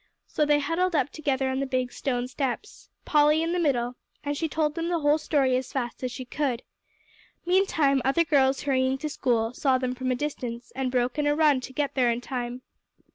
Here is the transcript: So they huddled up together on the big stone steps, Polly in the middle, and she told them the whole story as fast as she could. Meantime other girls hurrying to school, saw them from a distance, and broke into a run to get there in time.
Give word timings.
So 0.25 0.47
they 0.47 0.57
huddled 0.59 0.95
up 0.95 1.11
together 1.11 1.47
on 1.51 1.59
the 1.59 1.67
big 1.67 1.93
stone 1.93 2.27
steps, 2.27 2.89
Polly 3.05 3.43
in 3.43 3.51
the 3.53 3.59
middle, 3.59 3.97
and 4.23 4.35
she 4.35 4.49
told 4.49 4.73
them 4.73 4.87
the 4.87 4.97
whole 5.01 5.19
story 5.19 5.55
as 5.55 5.71
fast 5.71 6.03
as 6.03 6.11
she 6.11 6.25
could. 6.25 6.63
Meantime 7.45 8.01
other 8.03 8.23
girls 8.23 8.61
hurrying 8.63 8.97
to 8.97 9.09
school, 9.09 9.53
saw 9.53 9.77
them 9.77 9.93
from 9.93 10.09
a 10.09 10.15
distance, 10.15 10.71
and 10.75 10.89
broke 10.91 11.19
into 11.19 11.33
a 11.33 11.35
run 11.35 11.61
to 11.61 11.71
get 11.71 11.93
there 11.93 12.09
in 12.09 12.19
time. 12.19 12.63